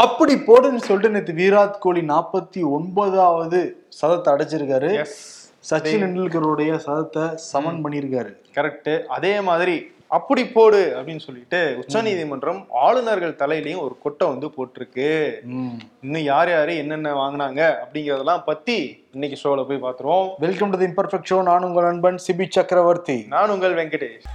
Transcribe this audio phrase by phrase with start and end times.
[0.00, 3.58] அப்படி போடுன்னு சொல்லிட்டு நேற்று விராட் கோலி நாற்பத்தி ஒன்பதாவது
[3.96, 4.90] சதத்தை அடைச்சிருக்காரு.
[5.02, 5.18] எஸ்
[5.70, 8.30] சச்சின் டெண்டுல்கருடைய சதத்தை சமன் பண்ணியிருக்காரு.
[8.56, 9.74] கரெக்ட் அதே மாதிரி
[10.18, 15.10] அப்படி போடு அப்படின்னு சொல்லிட்டு உச்சநீதிமன்றம் ஆளுநர்கள் தலையிலையும் ஒரு கொட்டை வந்து போட்டிருக்கு.
[16.04, 18.78] இன்னும் யார் யாரு என்னென்ன வாங்குனாங்க அப்படிங்கறதெல்லாம் பத்தி
[19.16, 23.18] இன்னைக்கு ஷோல போய் பாத்துருவோம் welcome to the imperfect show நான் உங்கள் நண்பன் சிபி சக்கரவர்த்தி.
[23.34, 24.26] நான் உங்கள் வெங்கடேஷ்.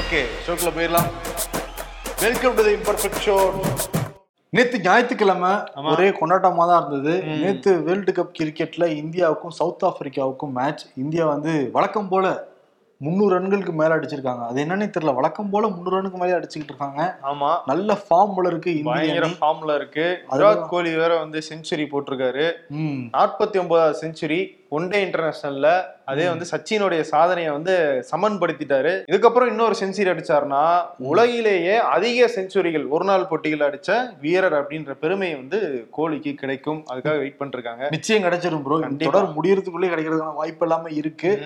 [0.00, 1.10] ஓகே ஷோக்குள்ள போயிடலாம்.
[2.22, 3.34] Welcome to the imperfect show
[4.52, 5.50] நேத்து ஞாயிற்றுக்கிழமை
[5.92, 7.22] ஒரே கொண்டாட்டமா தான் இருந்தது.
[7.22, 12.48] நேத்து வேர்ல்டு கப் கிரிக்கெட்ல இந்தியாவுக்கும் சவுத் ஆப்பிரிக்காவுக்கும் மேட்ச் இந்தியா வந்து வழக்கம் போல
[12.96, 14.46] முந்நூறு ரன்களுக்கு மேல அடிச்சிருக்காங்க.
[14.46, 15.14] அது என்னன்னே தெரியல.
[15.14, 17.18] வழக்கம் போல முந்நூறு ரன்னுக்கு மேலே அடிச்சுக்கிட்டு இருக்காங்க.
[17.22, 17.50] ஆமா.
[17.66, 19.26] நல்ல ஃபார்ம் போல இருக்கு பயங்கர.
[19.40, 20.06] ஃபார்ம்ல இருக்கு.
[20.30, 22.46] விராட் கோலி வேற வந்து செஞ்சுரி போட்டிருக்காரு.
[23.16, 24.40] நாற்பத்தி ஒன்பதாவது செஞ்சுரி
[24.76, 28.92] ஒன் டே இன்டர்நேஷனல்ல அதே வந்து சச்சினுடைய சாதனையை வந்து சமன்படுத்திட்டாரு.
[29.12, 35.88] இதுக்கப்புறம் இன்னொரு செஞ்சுரி அடிச்சாருன்னா உலகிலேயே அதிக செஞ்சுரிகள் ஒரு நாள் போட்டிகள் அடிச்ச வீரர் அப்படின்ற பெருமை வந்து
[35.90, 36.84] கோலிக்கு கிடைக்கும்.
[36.92, 37.90] அதுக்காக வெயிட் பண்ணிருக்காங்க.
[37.90, 38.78] நிச்சயம் கிடைச்சிரும் ப்ரோ.
[39.04, 41.42] தொடர் முடியறதுக்குள்ளே கிடைக்கிறதுக்கான வாய்ப்பு எல்லாமே இருக்கு.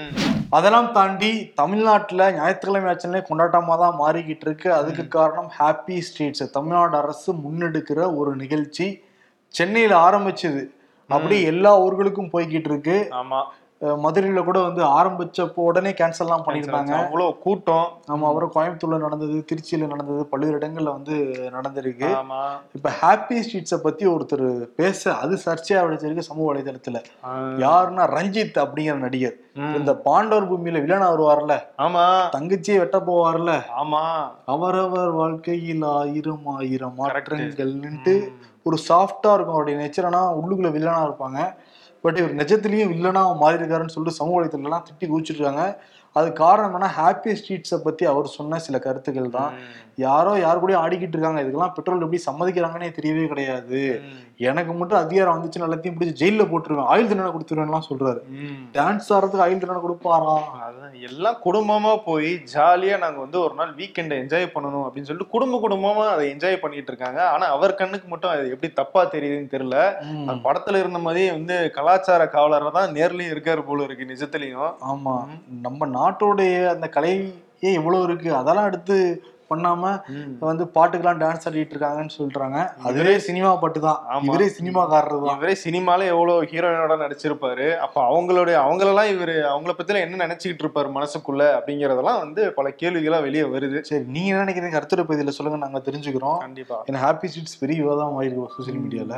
[0.50, 4.72] அதெல்லாம் தாண்டி தமிழ்நாட்டுல ஞாயிற்றுக்கிழமை ஆச்சுனே கொண்டாட்டமா தான் மாறிக்கிட்டு இருக்கு.
[4.72, 9.02] அதுக்கு காரணம் ஹாப்பி ஸ்ட்ரீட்ஸ் தமிழ்நாடு அரசு முன்னெடுக்கிற ஒரு நிகழ்ச்சி.
[9.48, 10.62] சென்னையில ஆரம்பிச்சது.
[11.08, 13.42] அப்படி எல்லா ஊர்களுக்கும் போய்கிட்டு இருக்கு ஆமா
[14.02, 16.92] மதுரையில கூட வந்து ஆரம்பிச்சப்போ உடனே கேன்சல்லாம் பண்ணியிருந்தாங்க.
[16.94, 17.88] அவ்வளவு கூட்டம்.
[18.06, 21.14] நம்ம அப்புறம் கோயம்புத்தூர்ல நடந்தது திருச்சியில நடந்தது பல்வேறு இடங்கள்ல வந்து
[21.52, 22.08] நடந்திருக்கு.
[22.72, 27.00] இப்ப ஹாப்பி ஸ்ட்ரீட்ஸை பத்தி ஒருத்தர் பேச அது சர்ச்சையா வெடிச்சிருக்கு சமூக வலைதளத்துல.
[27.58, 29.36] யாருன்னா ரஞ்சித் அப்படிங்கிற நடிகர்.
[29.76, 31.56] இந்த பாண்டவர் பூமியில வில்லனா வருவார்ல.
[31.78, 32.06] ஆமா.
[32.36, 33.62] தங்கச்சியை வெட்ட போவார்ல.
[33.80, 34.02] ஆமா.
[34.44, 37.28] அவரவர் வாழ்க்கையில் ஆயிரம் ஆயிரம் Correct.
[37.30, 38.16] மாற்றங்கள்ன்ட்டு
[38.66, 41.40] ஒரு சாஃப்டா இருக்கும் அவருடைய நேச்சர் உள்ளுக்குள்ளே உள்ளுக்குள்ள வில்லனா இருப்பாங்க.
[42.04, 45.62] பட் இவர் நிஜத்திலயும் வில்லனா மாறி இருக்காருன்னு சொல்லிட்டு சமூக வலைத்தளம் எல்லாம் திட்டி குதிச்சிருக்காங்க
[46.16, 49.52] அது காரணம் என்ன ஹாப்பி ஸ்ட்ரீட்ஸை பத்தி அவர் சொன்ன சில கருத்துக்கள் தான்
[49.96, 51.42] யாரோ யார் கூடயும் ஆடிக்கிட்டு இருக்காங்க.
[51.42, 53.80] இதுக்கெல்லாம் பெட்ரோல் எப்படி சம்மதிக்கிறாங்கன்னே தெரியவே கிடையாது.
[54.48, 56.88] எனக்கு மட்டும் அதிகாரம் வந்துச்சுன்னு எல்லாத்தையும் பிடிச்சி ஜெயில போட்டுருவேன்.
[56.92, 58.20] ஆயுள் தண்டனை கொடுத்துருவேன்லாம் சொல்றாரு.
[58.76, 60.34] டான்ஸ் ஆடுறதுக்கு ஆயுள் தண்டனை கொடுப்பாரா?
[60.66, 65.60] அதான் எல்லாம் குடும்பமா போய் ஜாலியா நாங்க வந்து ஒரு நாள் வீக்கெண்டை என்ஜாய் பண்ணணும் அப்படின்னு சொல்லிட்டு குடும்ப
[65.64, 67.28] குடும்பமா அதை என்ஜாய் பண்ணிட்டு இருக்காங்க.
[67.28, 69.78] ஆனா அவர் கண்ணுக்கு மட்டும் அது எப்படி தப்பா தெரியுதுன்னு தெரியல.
[70.46, 74.72] படத்துல இருந்த மாதிரியே வந்து கலாச்சார காவலரா தான் நேர்லயும் இருக்காரு போல இருக்கு நிஜத்திலையும்.
[74.92, 75.14] ஆமா.
[75.66, 78.34] நம்ம நாட்டோடைய அந்த கலையே எவ்வளவு இருக்கு.
[78.34, 78.96] அதெல்லாம் எடுத்து
[79.54, 79.94] பண்ணாம
[80.50, 82.58] வந்து பாட்டுக்கெல்லாம் டான்ஸ் ஆடிட்டு இருக்காங்கன்னு சொல்றாங்க.
[82.88, 84.00] அதுவே சினிமா பாட்டு தான்.
[84.28, 85.36] இவரே சினிமாக்காரர் தான்.
[85.38, 87.66] இவரே சினிமால எவ்வளவு ஹீரோயினோட நடிச்சிருப்பாரு.
[87.84, 93.44] அப்ப அவங்களுடைய அவங்களெல்லாம் இவரு அவங்கள பத்தில என்ன நினைச்சுக்கிட்டு இருப்பாரு மனசுக்குள்ள அப்படிங்கறதெல்லாம் வந்து பல கேள்விகளா வெளியே
[93.54, 93.80] வருது.
[93.90, 94.74] சரி நீங்க என்ன நினைக்கிறீங்க?
[94.76, 96.38] கருத்துரை பகுதியில சொல்லுங்க நாங்க தெரிஞ்சுக்கிறோம்.
[96.44, 96.78] கண்டிப்பா.
[96.88, 99.16] ஏன்னா ஹாப்பி ஸ்ட்ரீட்ஸ் பெரிய விவாதம் ஆயிருக்கு சோசியல் மீடியால.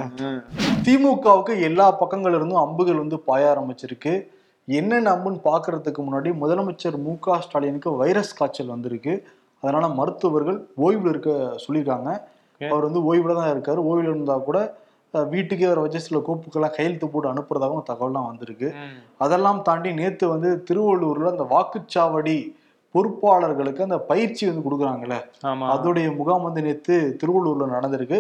[0.87, 4.15] திமுகவுக்கு எல்லா பக்கங்கள்ல இருந்தும் அம்புகள் வந்து பாய ஆரம்பிச்சிருக்கு.
[4.69, 9.13] என்னென்ன அம்புன்னு பாக்குறதுக்கு முன்னாடி முதலமைச்சர் மு க ஸ்டாலினுக்கு வைரஸ் காய்ச்சல் வந்திருக்கு.
[9.63, 11.31] அதனால மருத்துவர்கள் ஓய்வுல இருக்க
[11.65, 12.11] சொல்லியிருக்காங்க.
[12.61, 13.81] அவர் வந்து ஓய்வுல தான் இருக்காரு.
[13.91, 14.59] ஓய்வுல இருந்தா கூட
[15.33, 18.69] வீட்டுக்கே அவரை வச்சு சில கோப்புக்கெல்லாம் கையெழுத்து போட்டு அனுப்புறதாகவும் தகவல்லாம் வந்திருக்கு.
[19.25, 22.37] அதெல்லாம் தாண்டி நேத்து வந்து திருவள்ளூர்ல அந்த வாக்குச்சாவடி
[22.95, 25.17] பொறுப்பாளர்களுக்கு அந்த பயிற்சி வந்து கொடுக்குறாங்கல்ல.
[25.75, 28.19] அதோடைய முகாம் வந்து நேத்து திருவள்ளூர்ல நடந்திருக்கு.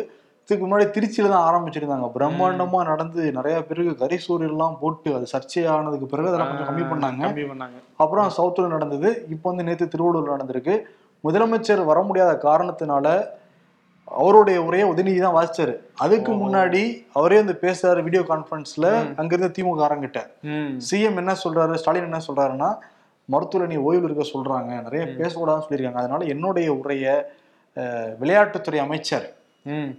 [0.49, 2.09] இதுக்கு முன்னாடி திருச்சியில தான் ஆரம்பிச்சிருந்தாங்க.
[2.17, 7.23] பிரம்மாண்டமா நடந்து நிறைய பேருக்கு கரிசூரியல் எல்லாம் போட்டு அது சர்ச்சையானதுக்கு பிறகு அதெல்லாம் கொஞ்சம் கம்மி பண்ணாங்க.
[7.29, 7.79] கம்மி பண்ணாங்க.
[8.03, 9.11] அப்புறம் சவுத்துல நடந்தது.
[9.35, 10.77] இப்போ வந்து நேத்து திருவள்ளூர்ல நடந்திருக்கு.
[11.27, 13.07] முதலமைச்சர் வர முடியாத காரணத்தினால
[14.09, 15.73] அவருடைய உரையை உதயநிதி தான் வாசிச்சாரு.
[15.95, 16.83] அதுக்கு முன்னாடி
[17.13, 20.21] அவரே வந்து பேசுறாரு வீடியோ கான்பரன்ஸ்ல அங்கிருந்து திமுக காரங்கிட்ட
[20.51, 20.71] ம்.
[20.89, 22.71] சிஎம் என்ன சொல்றாரு ஸ்டாலின் என்ன சொல்றாருன்னா
[23.29, 25.95] மருத்துவரை நீ ஓய்வில் இருக்க சொல்றாங்க நிறைய பேசக்கூடாதுன்னு சொல்லியிருக்காங்க.
[25.95, 27.07] அதனால என்னுடைய உரைய
[28.21, 29.27] விளையாட்டுத்துறை அமைச்சர்.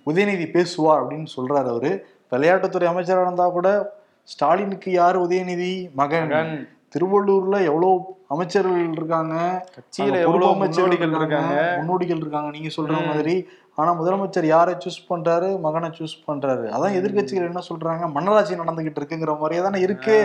[0.05, 1.91] உதயநிதி பேசுவார் அப்படின்னு சொல்றாரு அவரு.
[2.31, 3.67] விளையாட்டுத்துறை அமைச்சரா இருந்தா கூட
[4.29, 5.73] ஸ்டாலினுக்கு யாரு உதயநிதி?
[5.93, 6.31] மகன்.
[6.97, 7.95] திருவள்ளூர்ல எவ்வளவு
[8.27, 9.35] அமைச்சர்கள் இருக்காங்க?
[9.75, 12.51] கட்சியில பொறுப்பு அமைச்சர்கள் இருக்காங்க முன்னோடிகள் இருக்காங்க.
[12.51, 13.35] நீங்க சொல்ற மாதிரி
[13.77, 15.59] ஆனா முதலமைச்சர் யாரை சூஸ் பண்றாரு?
[15.59, 16.63] மகனை சூஸ் பண்றாரு.
[16.67, 18.11] அதான் எதிர்க்கட்சிகள் என்ன சொல்றாங்க?
[18.11, 20.15] மன்னராட்சி நடந்துகிட்டு இருக்குங்கிற மாதிரியே தானே இருக்கு.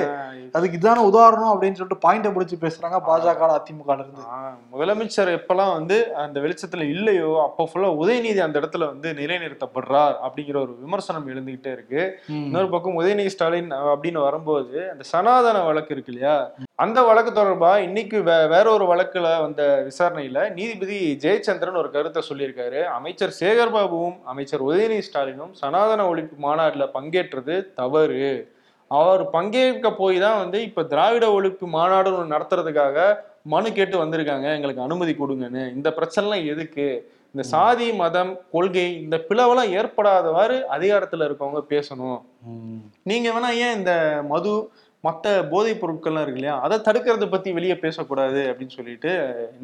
[0.52, 4.22] அதுக்கு இதான உதாரணம் அப்படின்னு சொல்லிட்டு பாயிண்ட பிடிச்சு பேசுறாங்க பாஜக அதிமுக இருந்து
[4.72, 10.76] முதலமைச்சர் எப்பெல்லாம் வந்து அந்த வெளிச்சத்துல இல்லையோ அப்போ ஃபுல்லா உதயநிதி அந்த இடத்துல வந்து நிலைநிறுத்தப்படுறார் அப்படிங்கிற ஒரு
[10.81, 12.02] விமர்சனம் எழுந்துகிட்டே இருக்கு.
[12.28, 16.50] இன்னொரு பக்கம் உதயநிதி ஸ்டாலின் அப்படின்னு வரும்போது அந்த சனாதன வழக்கு இருக்கு இல்லையா?
[16.75, 22.84] அந்த வழக்கு தொடர்பா இன்னைக்கு வே- வேற ஒரு வழக்குல வந்த விசாரணையில நீதிபதி ஜெயச்சந்திரன் ஒரு கருத்தை சொல்லியிருக்காரு.
[22.84, 28.59] அமைச்சர் சேகர் பாபுவும் அமைச்சர் உதயநிதி ஸ்டாலினும் சனாதன ஒழிப்பு மாநாடுல பங்கேற்றது தவறு.
[28.91, 34.55] அவர் பங்கேற்க போய் தான் வந்து இப்ப திராவிட ஒழிப்பு மாநாடு நடத்துறதுக்காக மனு கேட்டு வந்திருக்காங்க.
[34.55, 35.75] எங்களுக்கு அனுமதி கொடுங்கன்னு.
[35.75, 36.87] இந்த பிரச்சனைலாம் எதுக்கு?
[37.35, 42.21] இந்த சாதி மதம் கொள்கை இந்த பிளவெல்லாம் ஏற்படாதவாறு அதிகாரத்துல இருக்கவங்க பேசணும்.
[42.43, 42.91] ம்.
[43.03, 44.71] நீங்க வேணா ஏன் இந்த மது
[45.04, 46.56] மற்ற போதைப் பொருட்கள்லாம் இருக்கு இல்லையா?
[46.64, 49.10] அதை தடுக்கிறத பத்தி வெளியே பேசக்கூடாது அப்படின்னு சொல்லிட்டு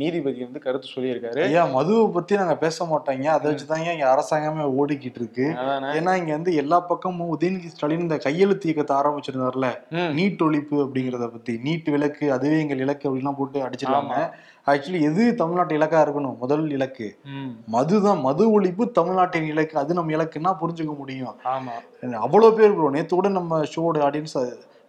[0.01, 1.43] நீதிபதி வந்து கருத்து சொல்லியிருக்காரு.
[1.49, 5.47] ஐயா மதுவை பத்தி நாங்க பேச மாட்டோங்க அதை வச்சுதாங்க இங்க அரசாங்கமே ஓடிக்கிட்டு இருக்கு.
[5.99, 9.69] ஏன்னா இங்க வந்து எல்லா பக்கமும் உதயநிதி ஸ்டாலின் இந்த கையெழுத்து இயக்கத்தை ஆரம்பிச்சிருந்தாருல.
[10.19, 14.17] நீட் ஒழிப்பு அப்படிங்கறத பத்தி நீட் விலக்கு அதுவே எங்கள் இலக்கு அப்படின்லாம் போட்டு அடிச்சிருக்காங்க.
[14.73, 16.35] ஆக்சுவலி எது தமிழ்நாட்டு இலக்கா இருக்கணும்?
[16.41, 17.07] முதல் இலக்கு.
[17.75, 19.77] மதுதான் மது ஒழிப்பு தமிழ்நாட்டின் இலக்கு.
[19.83, 21.37] அது நம்ம இலக்குன்னா புரிஞ்சுக்க முடியும்.
[21.55, 21.77] ஆமா.
[22.27, 24.37] அவ்வளோ பேர் ப்ரோ நேத்து கூட நம்ம ஷோட ஆடியன்ஸ்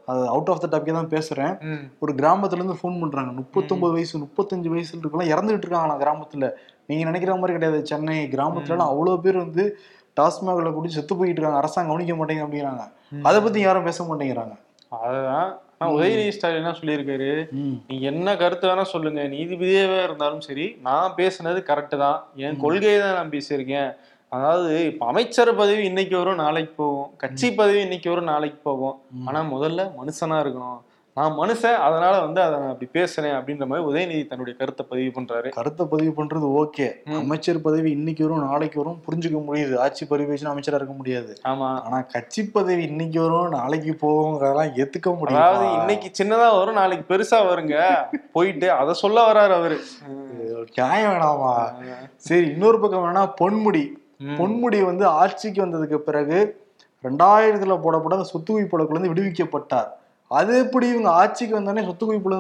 [0.09, 1.53] அது அவுட் ஆஃப் த டாபிக் தான் பேசுறேன்.
[1.99, 3.31] ஒரு கிராமத்துல இருந்து ஃபோன் பண்றாங்க.
[3.41, 6.49] முப்பத்தொன்பது வயசு முப்பத்தஞ்சு வயசுல இருக்கலாம் இறந்துகிட்டு இருக்காங்களா கிராமத்துல.
[6.85, 7.79] நீங்க நினைக்கிற மாதிரி கிடையாது.
[7.85, 9.65] சென்னை கிராமத்துல எல்லாம் அவ்வளவு பேர் வந்து
[10.19, 11.61] டாஸ்மாக்ல குடி செத்து போயிட்டு இருக்காங்க.
[11.63, 12.85] அரசாங்கம் கவனிக்க மாட்டேங்க அப்படிங்கிறாங்க.
[13.29, 14.55] அதை பத்தி யாரும் பேச மாட்டேங்கிறாங்க.
[15.05, 15.49] அதுதான்.
[15.81, 17.27] ஆனா உதயநிதி ஸ்டாலின் என்ன சொல்லியிருக்காரு?
[17.89, 19.21] நீங்க என்ன கருத்து வேணா சொல்லுங்க.
[19.35, 22.17] நீதிபதியாவே இருந்தாலும் சரி நான் பேசுனது கரெக்டு தான்.
[22.45, 23.91] என் கொள்கையை தான் நான் பேசியிருக்கேன்.
[24.29, 27.15] அதாவது இப்ப அமைச்சர் பதவி இன்னைக்கு வரும் நாளைக்கு போகும்.
[27.17, 29.01] கட்சி பதவி இன்னைக்கு வரும் நாளைக்கு போகும்.
[29.25, 30.79] ஆனா முதல்ல மனுஷனா இருக்கணும்.
[31.13, 35.49] நான் மனுஷன் அதனால வந்து அதை நான் அப்படி பேசுறேன் அப்படின்ற மாதிரி உதயநிதி தன்னுடைய கருத்தை பதிவு பண்றாரு.
[35.49, 36.91] கருத்தை பதிவு பண்றது ஓகே.
[37.07, 39.77] அமைச்சர் பதவி இன்னைக்கு வரும் நாளைக்கு வரும் புரிஞ்சுக்க முடியுது.
[39.77, 41.37] ஆட்சி பரிவேஷன் அமைச்சரா இருக்க முடியாது.
[41.43, 41.81] ஆமா.
[41.81, 47.39] ஆனா கட்சி பதவி இன்னைக்கு வரும் நாளைக்கு போகுங்கிறதெல்லாம் ஏத்துக்க அதாவது முடியாது இன்னைக்கு சின்னதா வரும் நாளைக்கு பெருசா
[47.51, 48.07] வருங்க.
[48.31, 49.79] போயிட்டு அதை சொல்ல வராரு அவரு.
[50.75, 51.71] நியாயம் வேணாமா?
[52.15, 53.97] சரி இன்னொரு பக்கம் வேணா பொன்முடி.
[54.39, 56.37] பொன்முடி வந்து ஆட்சிக்கு வந்ததுக்கு பிறகு
[57.03, 59.89] ரெண்டாயிரத்துல போடப்பட்ட அந்த சொத்து குவிப்பு இருந்து விடுவிக்கப்பட்டார்.
[60.31, 62.31] அது எப்படி இவங்க ஆட்சிக்கு வந்தோடனே சொத்து குவிப்பு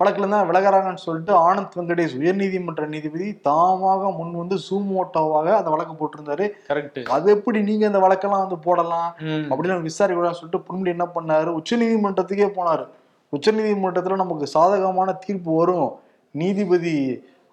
[0.00, 6.46] வழக்குல தான் விலகிறாங்கன்னு சொல்லிட்டு ஆனந்த் வெங்கடேஷ் உயர்நீதிமன்ற நீதிபதி தாமாக முன் வந்து சூமோட்டோவாக அந்த வழக்கு போட்டிருந்தாரு.
[6.70, 9.10] கரெக்ட் அது எப்படி நீங்க அந்த வழக்கெல்லாம் வந்து போடலாம்
[9.50, 11.50] அப்படின்னு விசாரிக்க சொல்லிட்டு பொன்முடி என்ன பண்ணாரு?
[11.60, 12.86] உச்சநீதிமன்றத்துக்கே போனாரு.
[13.32, 15.90] உச்சநீதிமன்றத்துல நமக்கு சாதகமான தீர்ப்பு வரும்.
[16.34, 16.96] நீதிபதி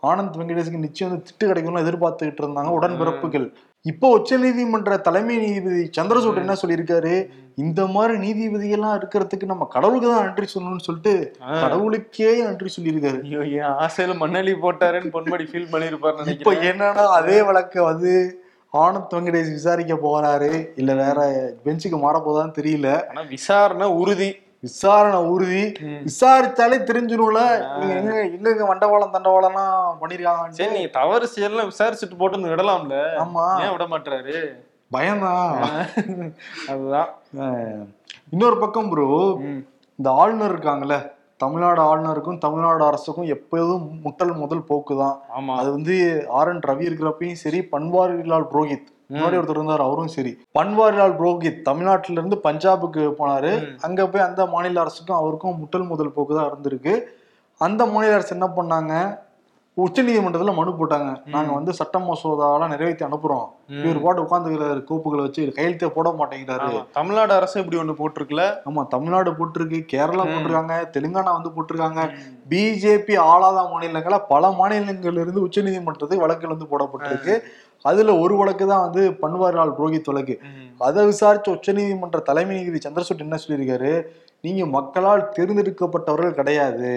[0.04, 3.48] ஆனந்த் வெங்கடேஷுக்கு நிச்சயம் வந்து திட்டு கிடைக்கும்னு எதிர்பார்த்துக்கிட்டு இருந்தாங்க உடன்பிறப்புகள்
[3.86, 7.14] இப்போ உச்சநீதிமன்ற தலைமை நீதிபதி சந்திரசூட் என்ன சொல்லியிருக்காரு?
[7.56, 11.14] இந்த மாதிரி நீதிபதிகள்லாம் இருக்கிறதுக்கு நம்ம கடவுளுக்கு தான் நன்றி சொல்லணும்னு சொல்லிட்டு
[11.62, 13.20] கடவுளுக்கே நன்றி சொல்லியிருக்காரு.
[13.28, 18.14] ஐயோ என் ஆசையில மண்ணலி போட்டாருன்னு பொன்மடி ஃபீல் பண்ணிருப்பாருன்னு இப்போ என்னன்னா அதே வழக்க வந்து
[18.74, 20.52] ஆனந்த் வெங்கடேஷ் விசாரிக்க போறாரு.
[20.76, 21.20] இல்ல வேற
[21.66, 22.90] பெஞ்சுக்கு மாற போதான்னு தெரியல.
[23.10, 24.30] ஆனா விசாரணை உறுதி.
[24.64, 25.64] விசாரணை உறுதி.
[25.86, 26.00] ம்.
[26.08, 27.42] விசாரிச்சாலே தெரிஞ்சிடும்ல
[27.98, 28.14] எங்க
[28.52, 32.98] எங்க மண்டவாளம் தண்டவாளம்லாம் பண்ணிருக்காங்க சரி நீங்க தவறு செய்யலாம் விசாரிச்சுட்டு போட்டு விடலாம்ல.
[33.22, 33.46] ஆமா.
[33.62, 34.36] ஏன் விட மாட்டாரு
[34.92, 35.54] பயம்தான்
[36.72, 37.10] அதுதான்.
[38.34, 39.08] இன்னொரு பக்கம் ப்ரோ.
[40.00, 40.98] இந்த ஆளுநர் இருக்காங்கல்ல
[41.40, 45.54] தமிழ்நாடு ஆளுநருக்கும் தமிழ்நாடு அரசுக்கும் எப்போதும் முட்டல் முதல் போக்கு தான் ஆமா.
[45.60, 45.96] அது வந்து
[46.38, 48.88] ஆர் என் ரவி இருக்கிறப்பையும் சரி பன்வாரிலால் புரோஹித்.
[49.10, 50.38] முன்னாடி ஒருத்தர் இருந்தார் அவரும் சரி.
[50.60, 53.78] பன்வாரிலால் புரோஹித் தமிழ்நாட்டுல இருந்து பஞ்சாபுக்கு போனாரு.
[53.82, 56.96] அங்க போய் அந்த மாநில அரசுக்கும் அவருக்கும் முட்டல் முதல் போக்கு தான் இருந்திருக்கு.
[57.62, 59.18] அந்த மாநில அரசு என்ன பண்ணாங்க?
[59.78, 61.22] உச்ச நீதிமன்றத்துல மனு போட்டாங்க.
[61.26, 63.44] நாங்க வந்து சட்ட மசோதாவெல்லாம் நிறைவேற்றி அனுப்புறோம்.
[63.84, 65.52] இவர் பாட்டு உட்காந்துக்கிறாரு கோப்புகளை வச்சு.
[65.52, 66.70] கையெழுத்தே போட மாட்டேங்கிறாரு.
[66.94, 68.44] தமிழ்நாடு அரசு இப்படி ஒண்ணு போட்டிருக்குல?
[68.70, 70.24] ஆமா தமிழ்நாடு போட்டிருக்கு கேரளா.
[70.24, 72.04] போட்டிருக்காங்க தெலுங்கானா வந்து போட்டிருக்காங்க.
[72.50, 77.36] பிஜேபி ஆளாத மாநிலங்கள பல மாநிலங்கள்ல இருந்து உச்சநீதிமன்றத்துக்கு வழக்குகள் வந்து போடப்பட்டிருக்கு.
[77.86, 80.36] அதுல ஒரு வழக்கு தான் வந்து பன்வாரிலால் புரோஹித் வழக்கு.
[80.88, 83.92] அதை விசாரிச்ச உச்சநீதிமன்ற தலைமை நீதிபதி சந்திரசூட் என்ன சொல்லியிருக்காரு
[84.46, 86.90] நீங்க மக்களால் தேர்ந்தெடுக்கப்பட்டவர்கள் கிடையாது.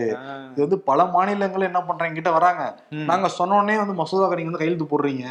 [0.50, 2.62] இது வந்து பல மாநிலங்கள் என்ன பண்றாங்க கிட்ட வராங்க.
[3.10, 5.26] நாங்க சொன்னோடனே வந்து மசோதாக்கு நீங்க வந்து கையெழுத்து போடுறீங்க.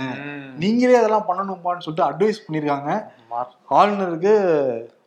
[0.63, 2.90] நீங்களே அதெல்லாம் பண்ணணும்பான்னு சொல்லிட்டு அட்வைஸ் பண்ணிருக்காங்க
[3.80, 4.34] ஆளுநருக்கு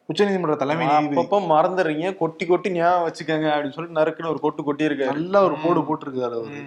[0.09, 2.17] உச்சநீதிமன்ற தலைமை அப்பப்ப மறந்துடுறீங்க.
[2.17, 6.35] கொட்டி கொட்டி ஞாபகம் வச்சுக்கோங்க அப்படின்னு சொல்லிட்டு நறுக்குன்னு ஒரு கொட்டு கொட்டி இருக்காரு நல்ல ஒரு போடு போட்டிருக்காரு
[6.41, 6.61] அவரு.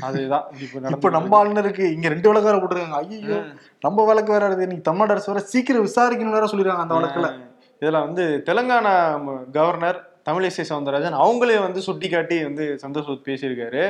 [0.00, 0.46] அதுதான்.
[0.94, 3.38] இப்ப நம்ம ஆளுநருக்கு இங்க ரெண்டு வழக்கு வேற போட்டிருக்காங்க ஐயோ.
[3.80, 7.30] நம்ம வழக்கு வேற இருக்கு இன்னைக்கு தமிழ்நாடு அரசு வேற சீக்கிரம் விசாரிக்கணும் வேற சொல்லிருக்காங்க அந்த வழக்குல.
[7.82, 8.92] இதுல வந்து தெலுங்கானா
[9.50, 13.82] கவர்னர் தமிழிசை சவுந்தரராஜன் அவங்களே வந்து சுட்டி காட்டி வந்து சந்தோஷ் பேசியிருக்காரு.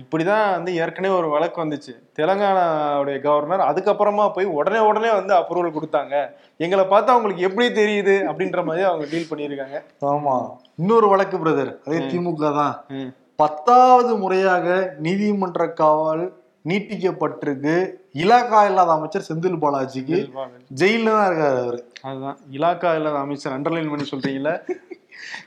[0.00, 1.92] இப்படிதான் வந்து ஏற்கனவே ஒரு வழக்கு வந்துச்சு.
[2.18, 6.14] தெலுங்கானாவுடைய கவர்னர் அதுக்கப்புறமா போய் உடனே உடனே வந்து அப்ரூவல் கொடுத்தாங்க.
[6.56, 9.78] எங்களை பார்த்தா அவங்களுக்கு எப்படி தெரியுது அப்படின்ற மாதிரி அவங்க டீல் பண்ணியிருக்காங்க.
[10.12, 10.34] ஆமா.
[10.76, 11.72] இன்னொரு வழக்கு பிரதர்.
[11.86, 12.74] அதே திமுக தான்.
[13.36, 16.24] பத்தாவது முறையாக நீதிமன்ற காவல்
[16.68, 17.76] நீட்டிக்கப்பட்டிருக்கு.
[18.22, 20.16] இலாக்கா இல்லாத அமைச்சர் செந்தில் பாலாஜிக்கு
[20.80, 21.80] ஜெயில தான் இருக்காரு அவரு.
[22.02, 22.38] அதுதான்.
[22.56, 24.54] இலாக்கா இல்லாத அமைச்சர் அண்டர்லைன் பண்ணி சொல்றீங்களா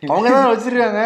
[0.08, 1.02] அவங்க தான் வச்சிருக்காங்க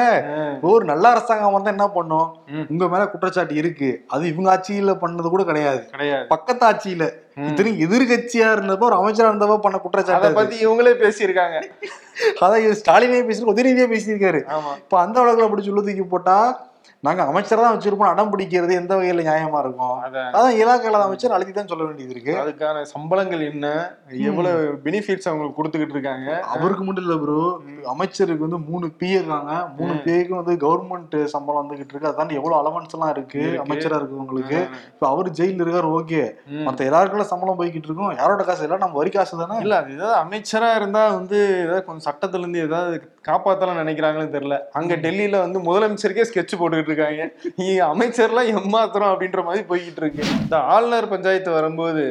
[0.61, 2.27] ஒரு நல்ல அரசாங்கம் வந்தா என்ன பண்ணும்.
[2.69, 3.89] உங்க மேல குற்றச்சாட்டு இருக்கு.
[4.07, 5.81] அது இவங்க ஆட்சியில பண்ணது கூட கிடையாது.
[5.91, 6.27] கிடையாது.
[6.27, 7.05] பக்கத்து ஆட்சியில.
[7.47, 10.35] இத்தனைக்கும் எதிர்கட்சியா இருந்தப்போ ஒரு அமைச்சரா இருந்தப்போ பண்ண குற்றச்சாட்டு அது.
[10.35, 11.57] பத்தி இவங்களே பேசியிருக்காங்க.
[12.43, 14.41] அதான் ஸ்டாலினே பேசி உதயநிதியே பேசியிருக்காரு.
[14.77, 16.37] இப்ப அந்த வழக்குல அப்படி சொல்ல தூக்கி போட்டா
[17.05, 18.11] நாங்க அமைச்சரா தான் வச்சிருப்போம்.
[18.11, 19.95] அடம் பிடிக்கிறது எந்த வகையில நியாயமா இருக்கும்?
[20.05, 20.29] அதான்.
[20.59, 22.33] இலாக்கால அமைச்சர் அழுத்தி தான் சொல்ல வேண்டியது இருக்கு.
[22.41, 23.65] அதுக்கான சம்பளங்கள் என்ன?
[24.29, 24.51] எவ்வளவு
[24.85, 26.29] பெனிஃபிட்ஸ் அவங்களுக்கு கொடுத்துக்கிட்டு இருக்காங்க?
[26.55, 27.39] அவருக்கு மட்டும் இல்ல ப்ரோ
[27.93, 29.51] அமைச்சருக்கு வந்து மூணு பி இருக்காங்க.
[29.79, 33.61] மூணு பிஏக்கு வந்து கவர்மெண்ட் சம்பளம் வந்துகிட்டு இருக்கு அதான் எவ்வளவு அலவன்ஸ் எல்லாம் இருக்கு இருக்கு.
[33.63, 34.59] அமைச்சரா இருக்கவங்களுக்கு.
[34.93, 36.21] இப்ப அவரு ஜெயில இருக்காரு ஓகே
[36.53, 36.65] ம்.
[36.67, 38.13] மத்த எல்லாருக்கும் சம்பளம் போய்கிட்டு இருக்கும்.
[38.17, 38.65] யாரோட காசு?
[38.67, 39.59] இல்ல நம்ம வரி காசு தானே?
[39.59, 42.95] இல்ல அது ஏதாவது அமைச்சரா இருந்தா வந்து ஏதாவது கொஞ்சம் சட்டத்துல இருந்து ஏதாவது
[43.27, 44.57] காப்பாத்தலாம் நினைக்கிறாங்கன்னு தெரியல.
[44.79, 47.23] அங்க டெல்லியில வந்து முதலமைச்சருக்கே ஸ்கெட்ச் போட்டுக்கிட்டு இருக்காங்க.
[47.91, 50.25] அமைச்சர்லாம் எம்மாத்திரம் அப்படின்ற மாதிரி போய்கிட்டு இருக்கு.
[50.41, 52.03] இந்த ஆளுநர் பஞ்சாயத்து வரும்போது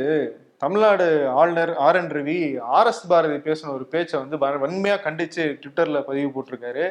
[0.62, 1.06] தமிழ்நாடு
[1.40, 2.38] ஆளுநர் R N Ravi
[2.76, 6.84] R S Bharathi பேசின ஒரு பேச்சை வந்து வன்மையா கண்டிச்சு ட்விட்டர்ல பதிவு போட்டிருக்காரு.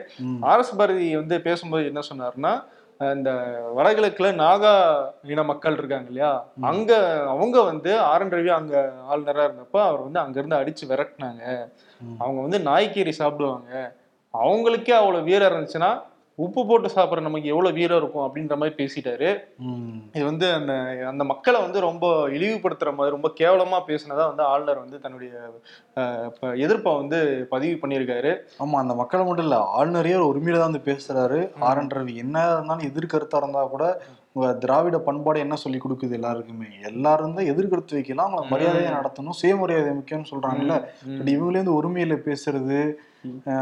[0.51, 2.53] ஆர் எஸ் பாரதி வந்து பேசும்போது என்ன சொன்னாருன்னா
[2.99, 3.31] இந்த
[3.77, 4.73] வடகிழக்குல நாகா
[5.31, 6.29] இன மக்கள் இருக்காங்க இல்லையா?
[6.69, 6.91] அங்க
[7.31, 8.75] அவங்க வந்து ஆர் என் ரவி அங்க
[9.11, 11.43] ஆளுநரா இருந்தப்ப அவர் வந்து அங்க இருந்து அடிச்சு விரட்டினாங்க.
[12.23, 13.71] அவங்க வந்து நாய்க்கீரி சாப்பிடுவாங்க.
[14.33, 15.91] அவங்களுக்கே அவ்வளவு வீரம் இருந்துச்சுன்னா
[16.39, 19.27] உப்பு போட்டு சாப்பிட்ற நமக்கு எவ்வளவு வீரம் இருக்கும் அப்படின்ற மாதிரி பேசிட்டாரு.
[20.15, 20.73] இது வந்து அந்த
[21.09, 22.05] அந்த மக்களை வந்து ரொம்ப
[22.37, 25.31] இழிவுபடுத்துற மாதிரி ரொம்ப கேவலமா பேசினதா வந்து ஆளுநர் வந்து தன்னுடைய
[26.65, 27.19] எதிர்ப்பை வந்து
[27.53, 28.31] பதிவு பண்ணியிருக்காரு.
[28.65, 31.39] ஆமா அந்த மக்களை மட்டும் இல்ல ஆளுநரே ஒரு உரிமையில தான் வந்து பேசுறாரு.
[31.69, 31.83] ஆர்.
[31.99, 33.85] ரவி என்ன இருந்தாலும் எதிர்கருத்தா இருந்தா கூட
[34.65, 36.69] திராவிட பண்பாடு என்ன சொல்லி கொடுக்குது எல்லாருக்குமே?
[36.89, 40.75] எல்லாரும் தான் எதிர்கருத்து வைக்கலாம் அவங்களை மரியாதையா நடத்தணும் சுயமரியாதை முக்கியம்னு சொல்றாங்கல்ல.
[41.17, 42.79] பட் இவங்களே வந்து உரிமையில பேசுறது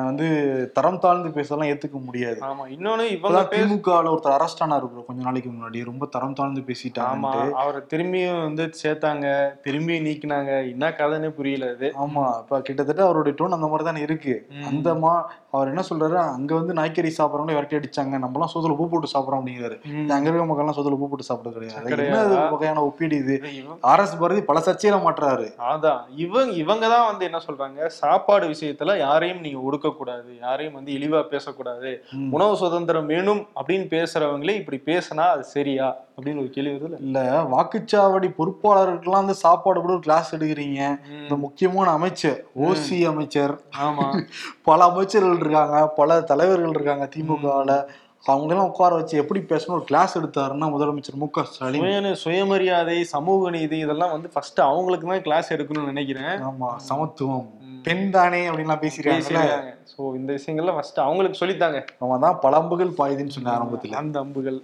[0.09, 0.27] வந்து
[0.73, 2.39] தரம் தாழ்ந்து பேசலாம் ஏத்துக்க முடியாது.
[2.49, 5.79] ஆமா இன்னொன்னு இவங்க திமுகல ஒருத்தர் அரெஸ்ட் ஆனாரு கொஞ்ச நாளைக்கு முன்னாடி.
[5.83, 9.25] ரொம்ப தரம் தாழ்ந்து ஆமா பேசிட்டாங்க அவரை திரும்பியும் வந்து சேர்த்தாங்க
[9.65, 10.51] திரும்பியும் நீக்கினாங்க.
[10.73, 11.89] என்ன கதைன்னு புரியல அது.
[12.05, 14.35] ஆமா இப்ப கிட்டத்தட்ட அவருடைய டோன் அந்த மாதிரி தானே இருக்கு.
[14.71, 15.13] அந்த மா
[15.55, 16.17] அவர் என்ன சொல்றாரு?
[16.35, 18.15] அங்க வந்து நாய்க்கறி சாப்பிடறவங்களே விரட்டி அடிச்சாங்க.
[18.25, 19.77] நம்மலாம் சோத்துல உப்பு போட்டு சாப்பிடறோம் அப்படிங்கிறாரு.
[20.17, 21.89] அங்க இருக்க மக்கள்லாம் சோத்துல உப்பு போட்டு சாப்பிட கிடையாது?
[22.07, 22.19] என்ன
[22.53, 23.35] வகையான ஒப்பீடு இது?
[23.59, 25.47] இவன் ஆர்எஸ் பாரதி பல சர்ச்சையில மாட்டுறாரு.
[25.71, 27.79] அதான் இவங்க இவங்க தான் வந்து என்ன சொல்றாங்க?
[28.01, 32.03] சாப்பாடு விஷயத்துல யாரையும் நீங்க ஒடுக்க கூடாது யாரையும் வந்து இழிவா பேசக்கூடாது.
[32.31, 35.99] உணவு சுதந்திரம் வேணும் அப்படின்னு பேசுறவங்களே இப்படி பேசினா அது சரியா?
[36.17, 36.99] அப்படின்னு ஒரு கேள்வி வருதுல்ல?
[36.99, 40.99] இல்ல வாக்குச்சாவடி பொறுப்பாளருக்கெல்லாம் வந்து சாப்பாடு கூட ஒரு கிளாஸ் எடுக்கிறீங்க.
[41.21, 43.61] இந்த முக்கியமான அமைச்சர் ஓசி அமைச்சர்.
[43.79, 44.07] ஆமா.
[44.63, 47.85] பல அமைச்சர்கள் இருக்காங்க பல தலைவர்கள் இருக்காங்க திமுகவுல.
[48.27, 51.81] அவங்களெல்லாம் உட்கார வச்சு எப்படி பேசணும் ஒரு கிளாஸ் எடுத்தாருன்னா முதலமைச்சர் மு க ஸ்டாலின்.
[51.81, 56.25] சுய சுயமரியாதை சமூக நீதி இதெல்லாம் வந்து ஃபர்ஸ்ட் அவங்களுக்கு தான் கிளாஸ் எடுக்கணும்னு நினைக்கிறேன்.
[56.25, 57.47] ஆமா சமத்துவம்.
[57.85, 61.79] பெண் தானே அப்படின்லாம் பேசிருக்காங்கல்ல பேசிருக்காங்க சோ இந்த விஷயங்கள்லாம் ஃபர்ஸ்ட் அவங்களுக்கு சொல்லித்தாங்க.
[62.03, 63.97] அவன் தான் பழம்புகள் பாயுதுன்னு சொன்ன ஆரம்பத்துல.
[64.01, 64.59] அந்த அம்புகள்.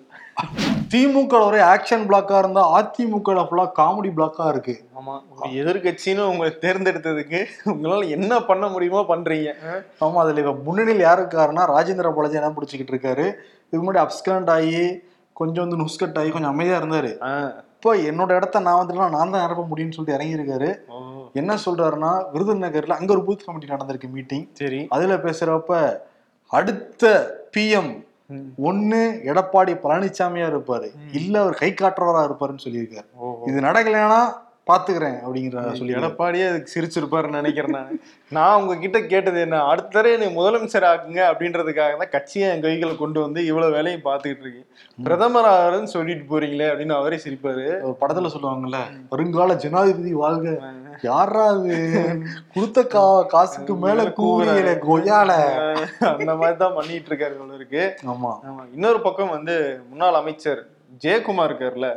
[0.91, 4.75] திமுக ஒரே ஆக்ஷன் பிளாக்கா இருந்தா அதிமுக ஃபுல்லா காமெடி பிளாக்கா இருக்கு.
[5.00, 5.15] ஆமா.
[5.62, 7.39] எதிர்கட்சின்னு உங்களை தேர்ந்தெடுத்ததுக்கு
[7.74, 9.51] உங்களால என்ன பண்ண முடியுமோ பண்றீங்க?
[10.05, 13.27] ஆமா அதுல இப்ப முன்னணியில் யாரு இருக்காருன்னா ராஜேந்திர பாலாஜி என்ன பிடிச்சிக்கிட்டு இருக்காரு?
[13.67, 14.83] இதுக்கு முன்னாடி அப்ஸ்கண்ட் ஆகி
[15.41, 17.12] கொஞ்சம் வந்து நுஸ்கட் ஆகி கொஞ்சம் அமைதியா இருந்தாரு.
[17.77, 20.69] இப்போ என்னோட இடத்த நான் வந்துட்டுனா நான் தான் நிரப்ப முடியும்னு சொல்லிட்டு இறங்கியிருக்காரு.
[21.34, 24.88] என்ன சொல்றாருன்னா விருதுநகர்ல அங்க ஒரு பூத் கமிட்டி நடந்திருக்கு மீட்டிங் சரி.
[24.89, 26.00] அதுல பேசுறப்ப
[26.48, 27.05] அடுத்த
[27.57, 28.05] பிஎம்.
[28.63, 30.91] ஒண்ணு எடப்பாடி பழனிசாமியா இருப்பாரு.
[31.12, 33.05] இல்ல அவர் கை காட்டுறவரா இருப்பாருன்னு சொல்லியிருக்காரு.
[33.46, 34.22] இது நடக்கலைன்னா
[34.67, 38.00] பாத்துக்கிறேன் அப்படிங்கிற சொல்லி எடப்பாடியே அதுக்கு சிரிச்சிருப்பாருன்னு நினைக்கிறேன் நான்.
[38.29, 43.22] நான் உங்ககிட்ட கேட்டது என்ன அடுத்த தடவை என்னை முதலமைச்சர் ஆக்குங்க அப்படின்றதுக்காக தான் கட்சியை என் கைகளை கொண்டு
[43.22, 44.67] வந்து இவ்வளவு வேலையும் பார்த்துக்கிட்டு இருக்கேன்.
[45.03, 47.81] பிரதமர் ஆகிறன்னு சொல்லிட்டு போறீங்களே அப்படின்னு அவரே சிரிப்பாரு.
[47.81, 48.77] ஒரு படத்துல சொல்லுவாங்கல்ல
[49.10, 50.62] வருங்கால ஜனாதிபதி வாழ்க.
[51.01, 51.75] யாரா அது
[52.54, 55.32] கொடுத்த கா காசுக்கு மேல கூவியல கொய்யால.
[56.12, 57.84] அந்த மாதிரி தான் பண்ணிட்டு இருக்காரு இருக்கு.
[58.08, 58.32] ஆமா.
[58.74, 59.56] இன்னொரு பக்கம் வந்து
[59.89, 60.62] முன்னாள் அமைச்சர்
[61.04, 61.89] ஜெயக்குமார் இருக்காருல்ல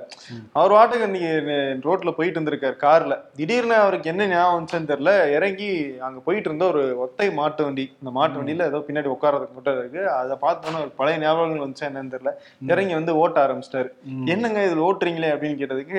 [0.59, 3.14] அவர் வாட்டுக்கு இன்னைக்கு ரோட்ல போயிட்டு இருந்திருக்காரு கார்ல.
[3.38, 5.12] திடீர்னு அவருக்கு என்ன ஞாபகம் வந்துச்சுன்னு தெரியல.
[5.37, 5.69] இறங்கி
[6.07, 7.87] அங்க போயிட்டு இருந்த ஒரு ஒத்தை மாட்டு வண்டி.
[8.00, 10.02] இந்த மாட்டு வண்டியில ஏதோ பின்னாடி உட்காரதுக்கு மட்டும் இருக்கு.
[10.19, 12.33] அதை பார்த்தோன்னா ஒரு பழைய ஞாபகங்கள் வந்துச்சா என்னன்னு தெரியல.
[12.73, 13.90] இறங்கி வந்து ஓட்ட ஆரம்பிச்சிட்டாரு.
[14.35, 15.99] என்னங்க இதுல ஓட்டுறீங்களே அப்படின்னு கேட்டதுக்கு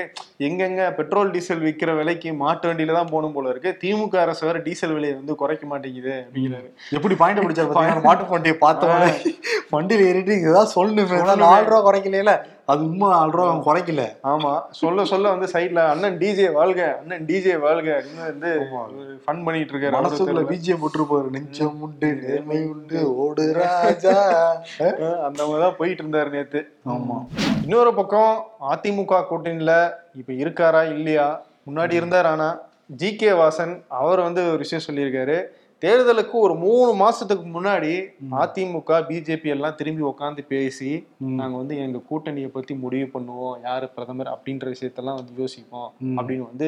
[0.50, 3.74] எங்கெங்க பெட்ரோல் டீசல் விற்கிற விலைக்கு மாட்டு வண்டியில தான் போகணும் போல இருக்கு.
[3.84, 6.70] திமுக அரசு வேற டீசல் விலையை வந்து குறைக்க மாட்டேங்குது அப்படிங்கிறாரு.
[6.98, 9.12] எப்படி பாயிண்ட் பிடிச்சாரு மாட்டு வண்டியை பார்த்த உடனே
[9.76, 12.34] வண்டியில ஏறிட்டு ஏதாவது சொல்லணுமே நாலு ரூபா குறைக்கல
[12.72, 14.04] அது உண்மை நாலு ரூபா அவன் குறைக்கல.
[14.32, 14.52] ஆமா.
[14.80, 18.50] சொல்ல சொல்ல வந்து சைட்ல அண்ணன் டிஜே வாழ்க அண்ணன் டிஜே வாழ்க அப்படின்னு வந்து
[19.24, 20.44] ஃபன் பண்ணிட்டு இருக்காரு மனசுக்குள்ள.
[20.52, 21.30] பிஜிஎம் போட்டுருப்பாரு.
[21.36, 24.16] நெஞ்சம் உண்டு நேர்மை உண்டு ஓடு ராஜா.
[25.28, 26.62] அந்த மாதிரி தான் போயிட்டு இருந்தாரு நேத்து.
[26.96, 27.18] ஆமா.
[27.64, 28.34] இன்னொரு பக்கம்
[28.74, 29.74] அதிமுக கூட்டணியில
[30.22, 31.28] இப்ப இருக்காரா இல்லையா?
[31.70, 32.50] முன்னாடி இருந்தார் ஆனா
[33.02, 35.36] ஜி கே வாசன் அவர் வந்து ஒரு விஷயம் சொல்லியிருக்காரு.
[35.82, 41.08] தேர்தலுக்கு ஒரு மூணு மாசத்துக்கு முன்னாடி அதிமுக பிஜேபி எல்லாம் திரும்பி உட்காந்து பேசி.
[41.18, 45.94] நாங்க வந்து எங்க கூட்டணியை பத்தி முடிவு பண்ணுவோம் யாரு பிரதமர் அப்படின்ற விஷயத்தெல்லாம் வந்து யோசிப்போம்.
[46.06, 46.68] அப்படின்னு வந்து